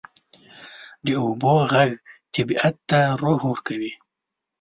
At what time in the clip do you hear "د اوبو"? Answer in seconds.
1.03-1.53